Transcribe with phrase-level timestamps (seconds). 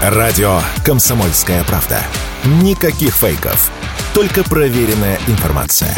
[0.00, 2.02] Радио «Комсомольская правда».
[2.62, 3.70] Никаких фейков.
[4.14, 5.94] Только проверенная информация.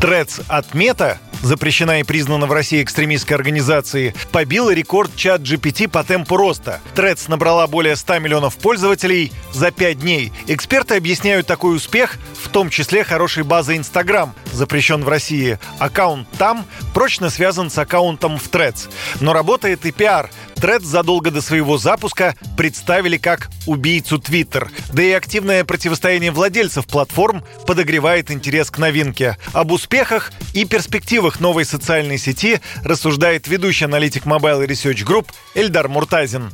[0.00, 6.02] Трец от Мета запрещена и признана в России экстремистской организацией, побила рекорд чат GPT по
[6.04, 6.80] темпу роста.
[6.94, 10.32] Threads набрала более 100 миллионов пользователей за 5 дней.
[10.46, 15.58] Эксперты объясняют такой успех, в том числе хорошей базой Instagram, запрещен в России.
[15.78, 18.88] Аккаунт там прочно связан с аккаунтом в Threads.
[19.20, 20.30] Но работает и пиар.
[20.62, 24.68] Threads задолго до своего запуска представили как убийцу Twitter.
[24.92, 29.38] Да и активное противостояние владельцев платформ подогревает интерес к новинке.
[29.52, 36.52] Об успехах и перспективах новой социальной сети рассуждает ведущий аналитик Mobile Research Group Эльдар Муртазин.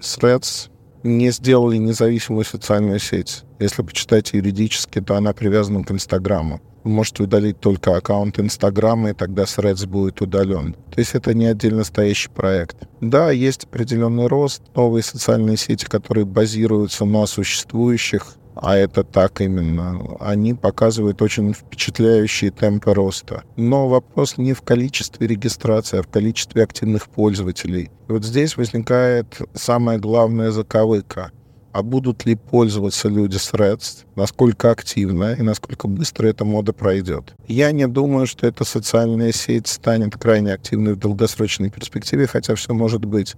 [0.00, 0.68] Threads
[1.02, 3.42] не сделали независимую социальную сеть.
[3.58, 6.60] Если почитать юридически, то она привязана к Инстаграму.
[6.84, 10.74] Можете удалить только аккаунт Инстаграма, и тогда Threads будет удален.
[10.90, 12.76] То есть это не отдельно стоящий проект.
[13.00, 20.16] Да, есть определенный рост, новые социальные сети, которые базируются на существующих, а это так именно,
[20.20, 23.44] они показывают очень впечатляющие темпы роста.
[23.56, 27.90] Но вопрос не в количестве регистрации, а в количестве активных пользователей.
[28.08, 31.30] И вот здесь возникает самая главная заковыка
[31.72, 37.34] а будут ли пользоваться люди средств, насколько активно и насколько быстро эта мода пройдет.
[37.46, 42.74] Я не думаю, что эта социальная сеть станет крайне активной в долгосрочной перспективе, хотя все
[42.74, 43.36] может быть.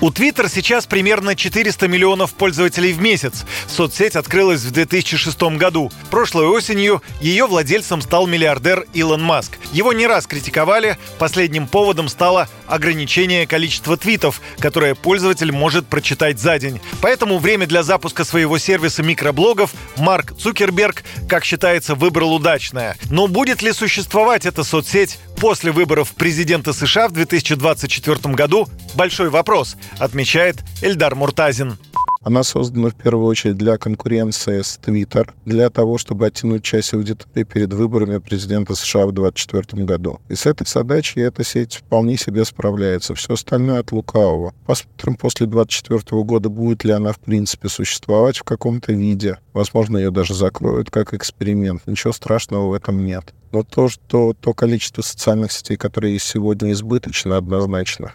[0.00, 3.44] У Twitter сейчас примерно 400 миллионов пользователей в месяц.
[3.68, 5.92] Соцсеть открылась в 2006 году.
[6.10, 9.58] Прошлой осенью ее владельцем стал миллиардер Илон Маск.
[9.72, 10.98] Его не раз критиковали.
[11.18, 16.80] Последним поводом стало ограничение количества твитов, которое пользователь может прочитать за день.
[17.00, 22.96] Поэтому время для запуска своего сервиса микроблогов Марк Цукерберг, как считается, выбрал удачное.
[23.10, 29.76] Но будет ли существовать эта соцсеть после выборов президента США в 2024 году– большой вопрос,
[29.98, 31.78] отмечает Эльдар Муртазин.
[32.24, 37.42] Она создана в первую очередь для конкуренции с Twitter, для того, чтобы оттянуть часть аудитории
[37.42, 40.20] перед выборами президента США в 2024 году.
[40.28, 43.16] И с этой задачей эта сеть вполне себе справляется.
[43.16, 44.54] Все остальное от лукавого.
[44.66, 49.38] Посмотрим после 2024 года, будет ли она в принципе существовать в каком-то виде.
[49.52, 51.82] Возможно, ее даже закроют как эксперимент.
[51.86, 53.34] Ничего страшного в этом нет.
[53.50, 58.12] Но то, что то количество социальных сетей, которые есть сегодня, избыточно однозначно.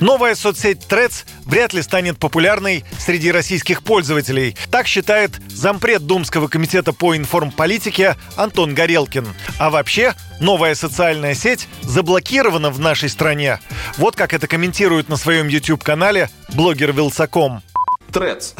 [0.00, 4.56] Новая соцсеть Threads вряд ли станет популярной среди российских пользователей.
[4.70, 9.26] Так считает зампред Думского комитета по информполитике Антон Горелкин.
[9.58, 13.58] А вообще, новая социальная сеть заблокирована в нашей стране.
[13.96, 17.62] Вот как это комментирует на своем YouTube-канале блогер Вилсаком.
[18.10, 18.54] Threads.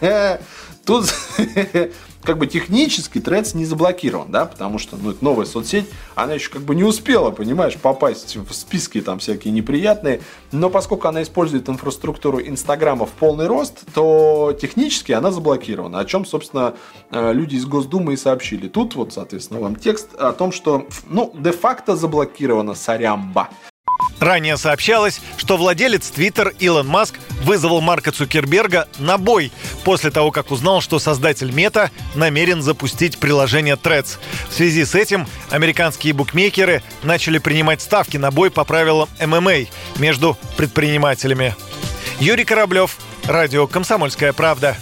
[0.86, 1.12] Тут
[2.22, 6.50] как бы технически Threads не заблокирован, да, потому что, ну, это новая соцсеть, она еще
[6.50, 10.20] как бы не успела, понимаешь, попасть в списки там всякие неприятные,
[10.52, 16.24] но поскольку она использует инфраструктуру Инстаграма в полный рост, то технически она заблокирована, о чем,
[16.24, 16.74] собственно,
[17.10, 18.68] э, люди из Госдумы и сообщили.
[18.68, 23.48] Тут вот, соответственно, вам текст о том, что, ну, де-факто заблокирована Сарямба.
[24.26, 27.14] Ранее сообщалось, что владелец Twitter Илон Маск
[27.44, 29.52] вызвал Марка Цукерберга на бой
[29.84, 34.18] после того, как узнал, что создатель Мета намерен запустить приложение Threads.
[34.50, 39.66] В связи с этим американские букмекеры начали принимать ставки на бой по правилам ММА
[39.98, 41.54] между предпринимателями.
[42.18, 44.76] Юрий Кораблев, Радио «Комсомольская правда».